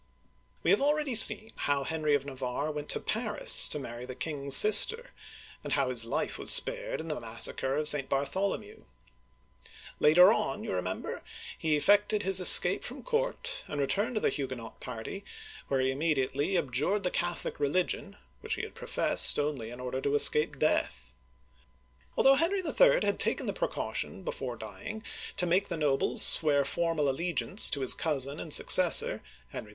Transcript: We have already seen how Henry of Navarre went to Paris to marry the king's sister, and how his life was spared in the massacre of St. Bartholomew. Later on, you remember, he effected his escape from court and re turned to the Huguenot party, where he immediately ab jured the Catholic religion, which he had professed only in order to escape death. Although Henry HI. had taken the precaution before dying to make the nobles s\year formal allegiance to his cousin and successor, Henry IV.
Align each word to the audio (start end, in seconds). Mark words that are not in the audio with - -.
We 0.63 0.71
have 0.71 0.81
already 0.81 1.13
seen 1.13 1.51
how 1.55 1.83
Henry 1.83 2.15
of 2.15 2.25
Navarre 2.25 2.71
went 2.71 2.89
to 2.89 2.99
Paris 2.99 3.67
to 3.69 3.77
marry 3.77 4.03
the 4.03 4.15
king's 4.15 4.55
sister, 4.57 5.11
and 5.63 5.73
how 5.73 5.91
his 5.91 6.05
life 6.05 6.39
was 6.39 6.49
spared 6.49 6.99
in 6.99 7.07
the 7.07 7.19
massacre 7.19 7.75
of 7.75 7.87
St. 7.87 8.09
Bartholomew. 8.09 8.85
Later 9.99 10.33
on, 10.33 10.63
you 10.63 10.73
remember, 10.73 11.21
he 11.55 11.75
effected 11.75 12.23
his 12.23 12.39
escape 12.39 12.83
from 12.83 13.03
court 13.03 13.63
and 13.67 13.79
re 13.79 13.85
turned 13.85 14.15
to 14.15 14.19
the 14.21 14.29
Huguenot 14.31 14.79
party, 14.79 15.23
where 15.67 15.79
he 15.79 15.91
immediately 15.91 16.57
ab 16.57 16.73
jured 16.73 17.03
the 17.03 17.11
Catholic 17.11 17.59
religion, 17.59 18.17
which 18.39 18.55
he 18.55 18.63
had 18.63 18.73
professed 18.73 19.37
only 19.37 19.69
in 19.69 19.79
order 19.79 20.01
to 20.01 20.15
escape 20.15 20.57
death. 20.57 21.13
Although 22.17 22.33
Henry 22.33 22.63
HI. 22.63 23.05
had 23.05 23.19
taken 23.19 23.45
the 23.45 23.53
precaution 23.53 24.23
before 24.23 24.55
dying 24.55 25.03
to 25.37 25.45
make 25.45 25.67
the 25.67 25.77
nobles 25.77 26.37
s\year 26.39 26.65
formal 26.65 27.07
allegiance 27.07 27.69
to 27.69 27.81
his 27.81 27.93
cousin 27.93 28.39
and 28.39 28.51
successor, 28.51 29.21
Henry 29.49 29.69
IV. 29.69 29.69